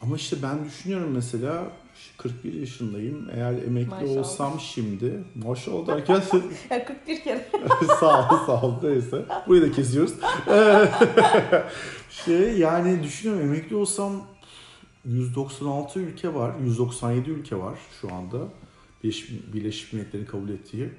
ama 0.00 0.16
işte 0.16 0.36
ben 0.42 0.64
düşünüyorum 0.64 1.10
mesela 1.14 1.64
41 2.18 2.52
yaşındayım. 2.52 3.28
Eğer 3.34 3.52
emekli 3.52 3.90
Maşallah. 3.90 4.18
olsam 4.18 4.60
şimdi 4.60 5.24
maşallah 5.34 5.86
derken 5.86 6.22
Ya 6.70 6.84
41 6.84 7.22
kere. 7.24 7.48
sağ 8.00 8.20
ol 8.34 8.46
sağ 8.46 8.62
ol 8.62 8.74
neyse. 8.82 9.24
Burayı 9.46 9.62
da 9.62 9.72
kesiyoruz. 9.72 10.14
Şey 12.10 12.58
yani 12.58 13.02
düşünüyorum 13.02 13.42
emekli 13.42 13.76
olsam 13.76 14.22
196 15.04 16.00
ülke 16.00 16.34
var. 16.34 16.52
197 16.64 17.30
ülke 17.30 17.56
var 17.58 17.78
şu 18.00 18.14
anda. 18.14 18.36
Birleşmiş 19.52 19.92
Milletler'in 19.92 20.24
kabul 20.24 20.48
ettiği. 20.48 20.90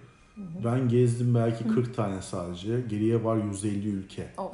Ben 0.65 0.89
gezdim 0.89 1.35
belki 1.35 1.67
40 1.67 1.95
tane 1.95 2.21
sadece. 2.21 2.81
Geriye 2.89 3.23
var 3.23 3.37
150 3.37 3.87
ülke. 3.89 4.27
of. 4.37 4.51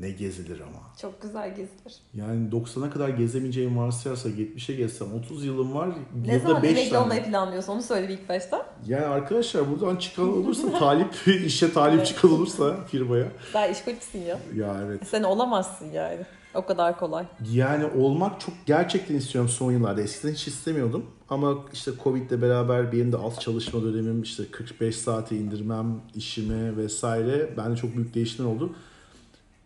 Ne 0.00 0.10
gezilir 0.10 0.60
ama. 0.60 0.78
Çok 1.00 1.22
güzel 1.22 1.48
gezilir. 1.50 1.94
Yani 2.14 2.48
90'a 2.50 2.90
kadar 2.90 3.08
gezemeyeceğim 3.08 3.78
varsayarsa 3.78 4.28
70'e 4.28 4.74
gezsem 4.76 5.12
30 5.14 5.44
yılım 5.44 5.74
var. 5.74 5.88
Ne 6.26 6.38
zaman 6.38 6.62
5 6.62 6.70
emekli 6.70 6.90
tane. 6.90 7.02
olmayı 7.02 7.24
planlıyorsun 7.24 7.72
onu 7.72 7.82
söyle 7.82 8.08
bir 8.08 8.12
ilk 8.14 8.28
başta. 8.28 8.66
Yani 8.86 9.06
arkadaşlar 9.06 9.70
buradan 9.70 9.96
çıkan 9.96 10.28
olursa 10.38 10.72
talip, 10.78 11.14
işe 11.46 11.72
talip 11.72 11.94
Evet. 11.98 12.06
çıkan 12.06 12.32
olursa 12.32 12.84
firmaya. 12.86 13.26
Daha 13.54 13.66
işkoliksin 13.66 14.18
ya. 14.18 14.38
Ya 14.56 14.76
evet. 14.86 15.00
Sen 15.06 15.22
olamazsın 15.22 15.90
yani. 15.90 16.20
O 16.54 16.64
kadar 16.66 16.98
kolay. 16.98 17.24
Yani 17.52 17.84
olmak 17.86 18.40
çok 18.40 18.54
gerçekten 18.66 19.14
istiyorum 19.14 19.50
son 19.50 19.72
yıllarda. 19.72 20.00
Eskiden 20.02 20.32
hiç 20.32 20.48
istemiyordum. 20.48 21.06
Ama 21.30 21.54
işte 21.72 21.90
Covid'le 22.04 22.42
beraber 22.42 22.92
benim 22.92 23.12
de 23.12 23.16
az 23.16 23.40
çalışma 23.40 23.82
dönemim, 23.82 24.22
işte 24.22 24.42
45 24.50 24.96
saate 24.96 25.36
indirmem 25.36 26.00
işimi 26.14 26.76
vesaire. 26.76 27.56
Bende 27.56 27.76
çok 27.76 27.96
büyük 27.96 28.14
değişimler 28.14 28.48
oldu. 28.48 28.72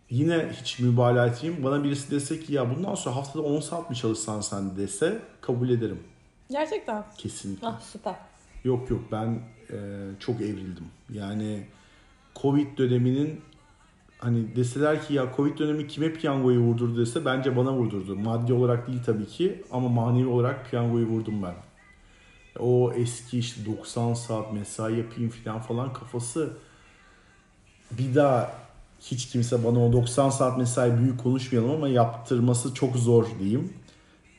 Yine 0.09 0.49
hiç 0.61 0.79
mübalağa 0.79 1.27
etmeyeyim. 1.27 1.63
Bana 1.63 1.83
birisi 1.83 2.11
dese 2.11 2.39
ki 2.39 2.53
ya 2.53 2.75
bundan 2.75 2.95
sonra 2.95 3.15
haftada 3.15 3.43
10 3.43 3.59
saat 3.59 3.89
mi 3.89 3.95
çalışsan 3.95 4.41
sen 4.41 4.77
dese 4.77 5.21
kabul 5.41 5.69
ederim. 5.69 5.99
Gerçekten. 6.49 7.03
Kesinlikle. 7.17 7.67
Ah 7.67 7.81
süper. 7.81 8.15
Yok 8.63 8.89
yok 8.89 9.01
ben 9.11 9.39
e, 9.69 9.77
çok 10.19 10.41
evrildim. 10.41 10.85
Yani 11.09 11.65
Covid 12.35 12.77
döneminin 12.77 13.41
hani 14.19 14.55
deseler 14.55 15.07
ki 15.07 15.13
ya 15.13 15.31
Covid 15.35 15.57
dönemi 15.57 15.87
kime 15.87 16.13
piyangoyu 16.13 16.59
vurdurdu 16.59 17.01
dese 17.01 17.25
bence 17.25 17.57
bana 17.57 17.73
vurdurdu. 17.73 18.15
Maddi 18.15 18.53
olarak 18.53 18.87
değil 18.87 18.99
tabii 19.05 19.27
ki 19.27 19.63
ama 19.71 19.89
manevi 19.89 20.27
olarak 20.27 20.69
piyangoyu 20.69 21.05
vurdum 21.05 21.43
ben. 21.43 21.55
O 22.59 22.93
eski 22.95 23.39
işte 23.39 23.65
90 23.65 24.13
saat 24.13 24.53
mesai 24.53 24.97
yapayım 24.97 25.29
falan 25.29 25.59
falan 25.59 25.93
kafası 25.93 26.53
bir 27.91 28.15
daha 28.15 28.62
hiç 29.11 29.29
kimse 29.29 29.63
bana 29.65 29.85
o 29.85 29.93
90 29.93 30.29
saat 30.29 30.57
mesai 30.57 30.99
büyük 30.99 31.19
konuşmayalım 31.23 31.71
ama 31.71 31.87
yaptırması 31.87 32.73
çok 32.73 32.95
zor 32.95 33.25
diyeyim. 33.39 33.73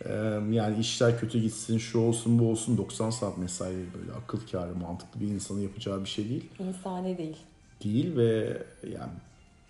Ee, 0.04 0.12
Yani 0.50 0.78
işler 0.78 1.20
kötü 1.20 1.40
gitsin, 1.40 1.78
şu 1.78 1.98
olsun, 1.98 2.38
bu 2.38 2.50
olsun 2.50 2.78
90 2.78 3.10
saat 3.10 3.38
mesai 3.38 3.74
böyle 3.74 4.12
akıl 4.12 4.38
kârı, 4.52 4.74
mantıklı 4.74 5.20
bir 5.20 5.26
insanın 5.28 5.60
yapacağı 5.60 6.00
bir 6.04 6.08
şey 6.08 6.28
değil. 6.28 6.50
İnsani 6.58 7.18
değil. 7.18 7.36
Değil 7.84 8.16
ve 8.16 8.62
yani 8.92 9.12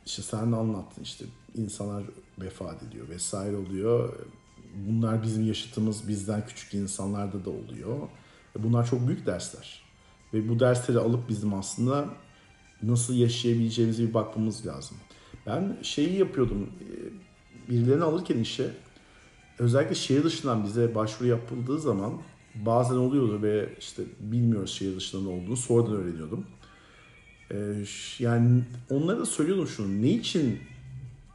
işte 0.06 0.22
sen 0.22 0.52
de 0.52 0.56
anlattın 0.56 1.02
işte 1.02 1.24
insanlar 1.54 2.04
vefat 2.38 2.82
ediyor 2.82 3.08
vesaire 3.08 3.56
oluyor. 3.56 4.12
Bunlar 4.88 5.22
bizim 5.22 5.46
yaşıtımız 5.46 6.08
bizden 6.08 6.46
küçük 6.46 6.74
insanlarda 6.74 7.44
da 7.44 7.50
oluyor. 7.50 7.98
Bunlar 8.58 8.86
çok 8.86 9.06
büyük 9.08 9.26
dersler. 9.26 9.82
Ve 10.34 10.48
bu 10.48 10.60
dersleri 10.60 10.98
alıp 10.98 11.28
bizim 11.28 11.54
aslında 11.54 12.08
nasıl 12.88 13.14
yaşayabileceğimize 13.14 14.08
bir 14.08 14.14
bakmamız 14.14 14.66
lazım. 14.66 14.96
Ben 15.46 15.76
şeyi 15.82 16.18
yapıyordum. 16.18 16.70
e, 16.80 17.70
Birilerini 17.70 18.04
alırken 18.04 18.38
işe 18.38 18.70
özellikle 19.58 19.94
şehir 19.94 20.24
dışından 20.24 20.64
bize 20.64 20.94
başvuru 20.94 21.28
yapıldığı 21.28 21.78
zaman 21.80 22.12
bazen 22.54 22.94
oluyordu 22.96 23.42
ve 23.42 23.68
işte 23.80 24.02
bilmiyoruz 24.20 24.70
şehir 24.72 24.96
dışından 24.96 25.24
ne 25.24 25.28
olduğunu 25.28 25.56
sonradan 25.56 25.92
öğreniyordum. 25.96 26.46
Ş- 27.86 28.24
yani 28.24 28.62
onlara 28.90 29.18
da 29.18 29.26
söylüyordum 29.26 29.66
şunu. 29.66 30.02
Ne 30.02 30.08
için 30.10 30.58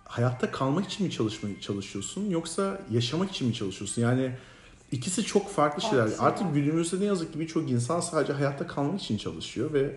hayatta 0.06 0.52
kalmak 0.52 0.86
için 0.86 1.06
mi 1.06 1.12
çalışmaya 1.12 1.62
çalışıyorsun 1.62 2.30
yoksa 2.30 2.82
yaşamak 2.92 3.32
için 3.32 3.48
mi 3.48 3.54
çalışıyorsun? 3.54 4.02
Yani 4.02 4.32
ikisi 4.92 5.24
çok 5.24 5.50
farklı 5.50 5.82
şeyler. 5.82 5.98
Farklı 5.98 6.12
şeyler. 6.16 6.28
Artık 6.32 6.54
günümüzde 6.54 7.00
ne 7.00 7.06
yazık 7.06 7.34
ki 7.34 7.40
birçok 7.40 7.72
insan 7.72 8.00
sadece 8.00 8.34
hayatta 8.34 8.68
kalmak 8.68 9.02
için 9.02 9.18
çalışıyor 9.18 9.74
ve 9.74 9.96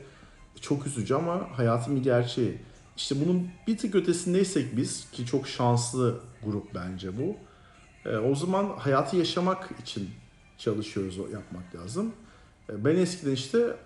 çok 0.61 0.87
üzücü 0.87 1.15
ama 1.15 1.49
hayatın 1.57 1.97
bir 1.97 2.03
gerçeği. 2.03 2.59
İşte 2.97 3.15
bunun 3.25 3.49
bir 3.67 3.79
tık 3.79 3.95
ötesindeysek 3.95 4.77
biz 4.77 5.11
ki 5.11 5.27
çok 5.27 5.49
şanslı 5.49 6.21
grup 6.45 6.75
bence 6.75 7.11
bu. 7.19 7.37
E, 8.11 8.17
o 8.17 8.35
zaman 8.35 8.69
hayatı 8.79 9.17
yaşamak 9.17 9.69
için 9.83 10.11
çalışıyoruz, 10.59 11.17
yapmak 11.19 11.75
lazım. 11.75 12.13
E, 12.71 12.85
ben 12.85 12.97
eskiden 12.97 13.33
işte 13.33 13.77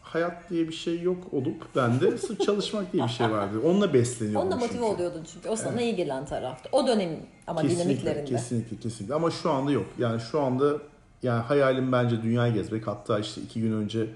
hayat 0.00 0.50
diye 0.50 0.68
bir 0.68 0.72
şey 0.72 1.00
yok 1.02 1.34
olup 1.34 1.76
bende 1.76 2.18
sırf 2.18 2.40
çalışmak 2.46 2.92
diye 2.92 3.04
bir 3.04 3.08
şey 3.08 3.30
vardı. 3.30 3.60
Onunla 3.64 3.94
besleniyordum 3.94 4.42
Onunla 4.48 4.56
motive 4.56 4.72
çünkü. 4.78 4.84
oluyordun 4.94 5.24
çünkü. 5.32 5.48
O 5.48 5.56
sana 5.56 5.82
iyi 5.82 5.96
gelen 5.96 6.26
taraftı. 6.26 6.68
O 6.72 6.86
dönemin 6.86 7.20
ama 7.46 7.62
Kesinlikle, 7.62 7.84
dinamiklerinde. 7.84 8.24
kesinlikle, 8.24 8.76
kesinlikle. 8.76 9.14
Ama 9.14 9.30
şu 9.30 9.50
anda 9.50 9.70
yok. 9.72 9.86
Yani 9.98 10.20
şu 10.20 10.40
anda 10.40 10.78
yani 11.22 11.42
hayalim 11.42 11.92
bence 11.92 12.22
dünyayı 12.22 12.54
gezmek. 12.54 12.86
Hatta 12.86 13.18
işte 13.18 13.40
iki 13.40 13.60
gün 13.60 13.72
önce 13.72 14.06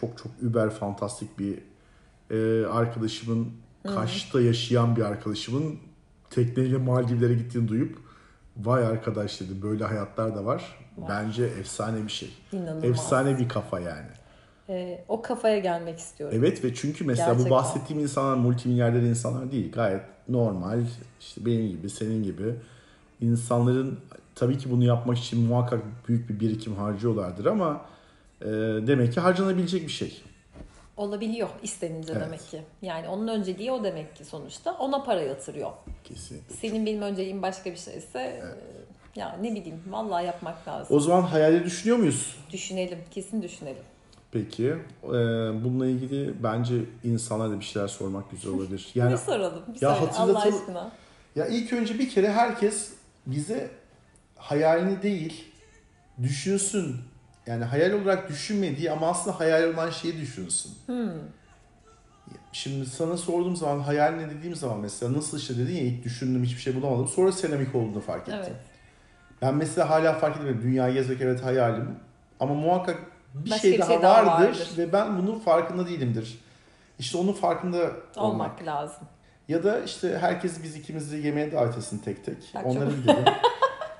çok 0.00 0.18
çok 0.18 0.32
über 0.42 0.70
fantastik 0.70 1.38
bir 1.38 1.58
e, 2.30 2.66
arkadaşımın 2.66 3.52
Kaş'ta 3.86 4.40
yaşayan 4.40 4.96
bir 4.96 5.02
arkadaşımın 5.02 5.78
tekneyle 6.30 6.76
Maldivlere 6.76 7.34
gittiğini 7.34 7.68
duyup 7.68 7.98
vay 8.56 8.86
arkadaş 8.86 9.40
dedi 9.40 9.62
böyle 9.62 9.84
hayatlar 9.84 10.36
da 10.36 10.44
var. 10.44 10.78
Bence 11.08 11.44
efsane 11.44 12.04
bir 12.04 12.12
şey. 12.12 12.30
İnanılmaz. 12.52 12.84
Efsane 12.84 13.38
bir 13.38 13.48
kafa 13.48 13.80
yani. 13.80 14.06
Ee, 14.68 15.04
o 15.08 15.22
kafaya 15.22 15.58
gelmek 15.58 15.98
istiyorum. 15.98 16.36
Evet 16.38 16.64
ve 16.64 16.74
çünkü 16.74 17.04
mesela 17.04 17.28
Gerçekten. 17.28 17.50
bu 17.50 17.54
bahsettiğim 17.54 18.02
insanlar 18.02 18.36
multimilyarder 18.36 19.00
insanlar 19.00 19.52
değil. 19.52 19.72
Gayet 19.72 20.02
normal 20.28 20.80
işte 21.20 21.46
benim 21.46 21.68
gibi 21.68 21.90
senin 21.90 22.22
gibi 22.22 22.54
insanların 23.20 23.98
tabii 24.34 24.58
ki 24.58 24.70
bunu 24.70 24.84
yapmak 24.84 25.18
için 25.18 25.46
muhakkak 25.46 25.80
büyük 26.08 26.28
bir 26.28 26.40
birikim 26.40 26.74
harcıyorlardır 26.74 27.46
ama 27.46 27.80
e, 28.40 28.46
demek 28.86 29.12
ki 29.12 29.20
harcanabilecek 29.20 29.82
bir 29.82 29.92
şey. 29.92 30.22
Olabiliyor 30.96 31.48
istenince 31.62 32.12
Evet. 32.12 32.22
demek 32.26 32.40
ki. 32.50 32.62
Yani 32.82 33.08
onun 33.08 33.28
önceliği 33.28 33.72
o 33.72 33.84
demek 33.84 34.16
ki 34.16 34.24
sonuçta. 34.24 34.72
Ona 34.72 35.02
para 35.02 35.20
yatırıyor. 35.22 35.70
Kesinlikle. 36.04 36.54
Senin 36.54 36.86
benim 36.86 37.02
önceliğim 37.02 37.42
başka 37.42 37.70
bir 37.70 37.76
şeyse 37.76 38.18
e, 38.18 38.42
ya 39.20 39.36
ne 39.42 39.50
bileyim 39.54 39.82
vallahi 39.90 40.26
yapmak 40.26 40.68
lazım. 40.68 40.96
O 40.96 41.00
zaman 41.00 41.22
hayali 41.22 41.64
düşünüyor 41.64 41.98
muyuz? 41.98 42.36
Düşünelim. 42.52 42.98
Kesin 43.10 43.42
düşünelim. 43.42 43.82
Peki. 44.32 44.66
E, 45.04 45.08
bununla 45.64 45.86
ilgili 45.86 46.42
bence 46.42 46.74
insanlara 47.04 47.50
da 47.50 47.60
bir 47.60 47.64
şeyler 47.64 47.88
sormak 47.88 48.30
güzel 48.30 48.52
olabilir. 48.52 48.88
Yani 48.94 49.12
bir 49.12 49.16
soralım. 49.16 49.62
Bir 49.74 49.82
Ya 49.82 49.94
söyle 49.94 50.12
Allah 50.18 50.42
aşkına. 50.42 50.90
Ya 51.36 51.46
ilk 51.46 51.72
önce 51.72 51.98
bir 51.98 52.10
kere 52.10 52.32
herkes 52.32 52.92
bize 53.26 53.70
hayalini 54.36 55.02
değil 55.02 55.44
düşünsün. 56.22 56.96
Yani 57.50 57.64
hayal 57.64 57.92
olarak 57.92 58.28
düşünmediği 58.28 58.90
ama 58.90 59.08
aslında 59.08 59.40
hayal 59.40 59.74
olan 59.74 59.90
şeyi 59.90 60.20
düşünsün. 60.20 60.72
Hmm. 60.86 61.10
Şimdi 62.52 62.86
sana 62.86 63.16
sorduğum 63.16 63.56
zaman 63.56 63.80
hayal 63.80 64.12
ne 64.12 64.30
dediğim 64.30 64.56
zaman 64.56 64.78
mesela 64.78 65.12
nasıl 65.12 65.38
işte 65.38 65.58
dedin 65.58 65.74
ya 65.74 65.80
ilk 65.82 66.04
düşündüm 66.04 66.44
hiçbir 66.44 66.60
şey 66.60 66.74
bulamadım. 66.76 67.08
Sonra 67.08 67.32
seramik 67.32 67.74
olduğunu 67.74 68.00
fark 68.00 68.22
ettim. 68.28 68.40
Evet. 68.44 68.52
Ben 69.42 69.54
mesela 69.54 69.90
hala 69.90 70.12
fark 70.14 70.36
etmedim. 70.36 70.60
Dünyayı 70.62 70.94
gezmek 70.94 71.20
evet 71.20 71.44
hayalim. 71.44 71.96
Ama 72.40 72.54
muhakkak 72.54 72.98
bir 73.34 73.50
Başka 73.50 73.62
şey, 73.62 73.72
bir 73.72 73.78
daha, 73.78 73.88
şey 73.88 74.02
daha 74.02 74.26
vardır, 74.26 74.48
vardır. 74.48 74.68
ve 74.78 74.92
ben 74.92 75.18
bunun 75.18 75.38
farkında 75.38 75.86
değilimdir. 75.86 76.38
İşte 76.98 77.18
onun 77.18 77.32
farkında 77.32 77.78
olmak. 77.78 77.96
Olmak 78.16 78.66
lazım. 78.66 79.02
Ya 79.48 79.64
da 79.64 79.80
işte 79.84 80.18
herkes 80.20 80.62
biz 80.62 80.76
ikimizi 80.76 81.16
yemeğe 81.16 81.52
davet 81.52 81.76
etsin 81.78 81.98
tek 81.98 82.24
tek. 82.24 82.36
Bak 82.54 82.66
Onlara 82.66 82.90
çok- 82.90 82.96
gidelim. 82.98 83.24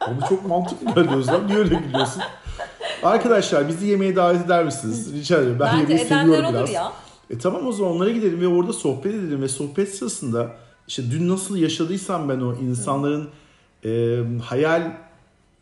Onu 0.09 0.29
çok 0.29 0.47
mantıklı 0.47 0.95
geldi 0.95 1.15
Özlem. 1.15 1.47
Niye 1.47 1.59
öyle 1.59 1.75
gülüyorsun? 1.75 2.23
Arkadaşlar 3.03 3.69
bizi 3.69 3.87
yemeğe 3.87 4.17
davet 4.17 4.45
eder 4.47 4.65
misiniz? 4.65 5.15
Rica 5.15 5.39
ederim. 5.39 5.57
Ben 5.61 5.81
Bence 5.81 5.93
yemeği 5.93 6.09
seviyorum 6.09 6.45
olur 6.45 6.55
biraz. 6.55 6.73
ya. 6.73 6.93
E 7.31 7.39
tamam 7.39 7.67
o 7.67 7.73
zaman 7.73 7.93
onlara 7.93 8.11
gidelim 8.11 8.41
ve 8.41 8.49
orada 8.49 8.73
sohbet 8.73 9.15
edelim 9.15 9.43
ve 9.43 9.49
sohbet 9.49 9.95
sırasında 9.95 10.53
işte 10.89 11.03
dün 11.11 11.29
nasıl 11.29 11.57
yaşadıysam 11.57 12.29
ben 12.29 12.41
o 12.41 12.55
insanların 12.55 13.29
e, 13.85 14.19
hayal 14.45 14.93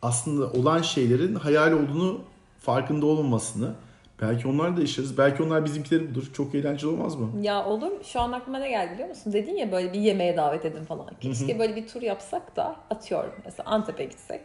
aslında 0.01 0.51
olan 0.51 0.81
şeylerin 0.81 1.35
hayal 1.35 1.71
olduğunu 1.71 2.21
farkında 2.59 3.05
olmamasını 3.05 3.73
Belki 4.21 4.47
onlar 4.47 4.77
da 4.77 4.81
yaşarız. 4.81 5.17
Belki 5.17 5.43
onlar 5.43 5.65
bizimkileri 5.65 6.11
budur. 6.11 6.23
Çok 6.33 6.55
eğlenceli 6.55 6.91
olmaz 6.91 7.15
mı? 7.15 7.29
Ya 7.41 7.65
olur. 7.65 7.91
Şu 8.03 8.19
an 8.19 8.31
aklıma 8.31 8.59
ne 8.59 8.69
geldi 8.69 8.93
biliyor 8.93 9.09
musun? 9.09 9.33
Dedin 9.33 9.55
ya 9.55 9.71
böyle 9.71 9.93
bir 9.93 9.99
yemeğe 9.99 10.37
davet 10.37 10.65
edin 10.65 10.83
falan. 10.83 11.07
Keşke 11.21 11.59
böyle 11.59 11.75
bir 11.75 11.87
tur 11.87 12.01
yapsak 12.01 12.55
da 12.55 12.75
atıyorum. 12.89 13.31
Mesela 13.45 13.69
Antep'e 13.69 14.03
gitsek 14.03 14.41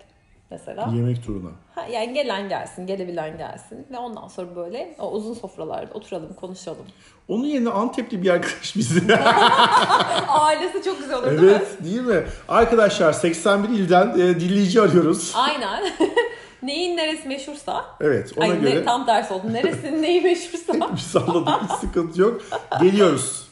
mesela. 0.50 0.90
Yemek 0.94 1.24
turuna. 1.26 1.50
Ha, 1.74 1.86
yani 1.92 2.14
gelen 2.14 2.48
gelsin, 2.48 2.86
gelebilen 2.86 3.38
gelsin. 3.38 3.86
Ve 3.90 3.98
ondan 3.98 4.28
sonra 4.28 4.56
böyle 4.56 4.96
o 4.98 5.10
uzun 5.10 5.34
sofralarda 5.34 5.94
oturalım, 5.94 6.34
konuşalım. 6.34 6.86
Onun 7.28 7.44
yerine 7.44 7.70
Antepli 7.70 8.22
bir 8.22 8.30
arkadaş 8.30 8.76
bizi. 8.76 9.14
Ailesi 10.28 10.82
çok 10.84 10.98
güzel 10.98 11.18
olur 11.18 11.30
değil 11.30 11.40
mi? 11.40 11.50
evet 11.50 11.84
değil 11.84 12.00
mi? 12.00 12.24
Arkadaşlar 12.48 13.12
81 13.12 13.68
ilden 13.68 14.10
e, 14.10 14.40
dinleyici 14.40 14.80
arıyoruz. 14.80 15.32
Aynen. 15.36 15.84
Neyin 16.62 16.96
neresi 16.96 17.28
meşhursa. 17.28 17.84
Evet 18.00 18.32
ona 18.36 18.44
Ay, 18.44 18.60
göre 18.60 18.74
ne, 18.80 18.84
tam 18.84 19.06
tersi 19.06 19.34
oldu. 19.34 19.52
Neresinin 19.52 20.02
neyi 20.02 20.20
meşhursa. 20.22 20.72
bir 20.92 21.00
salladık 21.00 21.62
hiç 21.62 21.70
sıkıntı 21.70 22.20
yok. 22.20 22.40
Geliyoruz. 22.80 23.44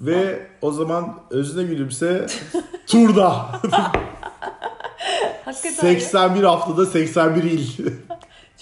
Ve 0.00 0.46
o 0.62 0.72
zaman 0.72 1.14
özne 1.30 1.62
gülümse 1.62 2.26
turda. 2.86 3.46
Hakikaten. 5.44 5.94
81 5.94 6.42
haftada 6.42 6.86
81 6.86 7.42
il. 7.42 7.68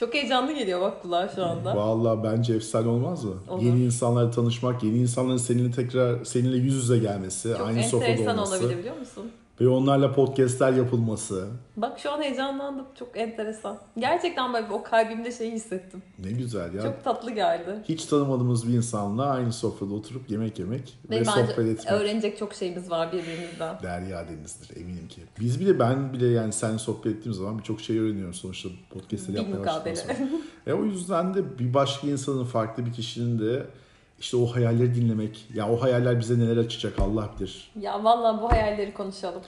Çok 0.01 0.15
heyecanlı 0.15 0.53
geliyor 0.53 0.81
bak 0.81 1.03
kulağa 1.03 1.29
şu 1.35 1.45
anda. 1.45 1.77
Vallahi 1.77 2.25
bence 2.25 2.55
efsane 2.55 2.89
olmaz 2.89 3.25
mı? 3.25 3.35
Olur. 3.49 3.63
Yeni 3.63 3.85
insanlarla 3.85 4.31
tanışmak, 4.31 4.83
yeni 4.83 4.99
insanların 4.99 5.37
seninle 5.37 5.71
tekrar 5.71 6.25
seninle 6.25 6.57
yüz 6.57 6.75
yüze 6.75 6.99
gelmesi, 6.99 7.55
Çok 7.59 7.67
aynı 7.67 7.83
sofrada 7.85 8.11
enteresan 8.11 8.39
olması 8.39 8.61
olabilir 8.61 8.79
biliyor 8.79 8.97
musun? 8.99 9.31
Ve 9.63 9.69
onlarla 9.69 10.13
podcastler 10.13 10.73
yapılması. 10.73 11.49
Bak 11.77 11.99
şu 11.99 12.13
an 12.13 12.23
heyecanlandım. 12.23 12.85
Çok 12.99 13.09
enteresan. 13.19 13.79
Gerçekten 13.99 14.53
böyle 14.55 14.67
o 14.73 14.83
kalbimde 14.83 15.33
şeyi 15.33 15.53
hissettim. 15.53 16.03
Ne 16.19 16.33
güzel 16.33 16.75
ya. 16.75 16.83
Çok 16.83 17.05
tatlı 17.05 17.31
geldi. 17.31 17.79
Hiç 17.89 18.05
tanımadığımız 18.05 18.69
bir 18.69 18.75
insanla 18.75 19.31
aynı 19.31 19.53
sofrada 19.53 19.95
oturup 19.95 20.31
yemek 20.31 20.59
yemek 20.59 20.99
ve, 21.11 21.21
Ve 21.21 21.25
sohbet 21.25 21.59
etmek. 21.59 21.93
öğrenecek 21.93 22.39
çok 22.39 22.55
şeyimiz 22.55 22.91
var 22.91 23.13
birbirimizden. 23.13 23.77
Derya 23.83 24.29
denizdir 24.29 24.77
eminim 24.77 25.09
ki. 25.09 25.21
Biz 25.41 25.61
bile 25.61 25.79
ben 25.79 26.13
bile 26.13 26.27
yani 26.27 26.53
sen 26.53 26.77
sohbet 26.77 27.17
ettiğim 27.17 27.35
zaman 27.35 27.59
birçok 27.59 27.81
şey 27.81 27.99
öğreniyorum 27.99 28.35
sonuçta 28.35 28.69
podcastleri 28.91 29.37
yapmaya 29.37 29.61
başladıktan 29.67 30.15
sonra. 30.15 30.29
E 30.67 30.73
o 30.73 30.85
yüzden 30.85 31.35
de 31.35 31.59
bir 31.59 31.75
başka 31.75 32.07
insanın 32.07 32.45
farklı 32.45 32.87
bir 32.87 32.93
kişinin 32.93 33.39
de 33.39 33.67
işte 34.23 34.37
o 34.37 34.47
hayalleri 34.47 34.95
dinlemek. 34.95 35.47
Ya 35.55 35.69
o 35.69 35.83
hayaller 35.83 36.21
bize 36.21 36.39
neler 36.39 36.57
açacak 36.57 36.99
Allah 36.99 37.31
bilir. 37.41 37.71
Ya 37.81 38.05
vallahi 38.05 38.43
bu 38.43 38.53
hayalleri 38.53 38.95
konuşalım. 38.95 39.43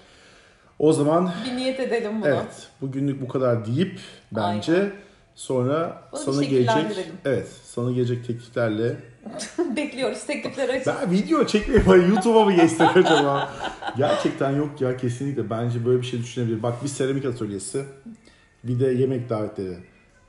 O 0.79 0.93
zaman 0.93 1.33
Bir 1.47 1.57
niyet 1.57 1.81
edelim 1.81 2.21
buna. 2.23 2.29
evet 2.29 2.69
bugünlük 2.81 3.23
bu 3.23 3.29
kadar 3.29 3.67
deyip 3.67 4.01
bence 4.33 4.93
sonra 5.35 6.03
Bunu 6.13 6.21
sana 6.21 6.45
gelecek 6.45 7.07
evet 7.25 7.49
sana 7.65 7.93
gelecek 7.93 8.27
tekliflerle 8.27 8.97
Bekliyoruz 9.77 10.25
teklifleri 10.27 10.73
açın. 10.73 10.93
Ben 11.03 11.11
video 11.11 11.47
çekmeye 11.47 11.87
bari 11.87 12.09
YouTube'a 12.11 12.45
mı 12.45 12.53
geçsek 12.53 12.97
acaba? 12.97 13.51
Gerçekten 13.97 14.51
yok 14.51 14.81
ya 14.81 14.97
kesinlikle. 14.97 15.51
Bence 15.51 15.87
böyle 15.87 16.01
bir 16.01 16.07
şey 16.07 16.21
düşünebilir. 16.21 16.63
Bak 16.63 16.83
bir 16.83 16.89
seramik 16.89 17.25
atölyesi. 17.25 17.85
Bir 18.65 18.81
de 18.81 18.87
yemek 18.87 19.29
davetleri. 19.31 19.77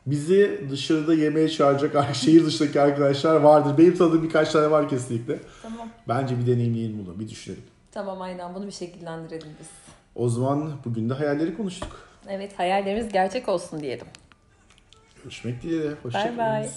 Bizi 0.06 0.68
dışarıda 0.70 1.14
yemeğe 1.14 1.50
çağıracak 1.50 2.16
şehir 2.16 2.46
dışındaki 2.46 2.82
arkadaşlar 2.82 3.36
vardır. 3.36 3.78
Benim 3.78 3.98
tanıdığım 3.98 4.24
birkaç 4.24 4.52
tane 4.52 4.72
var 4.72 4.90
kesinlikle. 4.90 5.40
Tamam. 5.62 5.90
Bence 6.08 6.40
bir 6.40 6.48
deneyimleyelim 6.48 7.06
bunu. 7.06 7.20
Bir 7.20 7.30
düşünelim. 7.30 7.64
Tamam 7.92 8.22
aynen 8.22 8.56
bunu 8.56 8.68
bir 8.68 8.72
şekillendirelim 8.72 9.48
biz. 9.60 9.68
O 10.16 10.30
zaman 10.30 10.72
bugün 10.86 11.10
de 11.10 11.14
hayalleri 11.14 11.58
konuştuk. 11.58 12.08
Evet 12.30 12.60
hayallerimiz 12.60 13.12
gerçek 13.12 13.50
olsun 13.50 13.80
diyelim. 13.80 14.08
Görüşmek 15.24 15.64
dileğiyle. 15.64 15.84
Bye 15.86 15.94
bye. 15.94 16.02
Hoşçakalın. 16.04 16.68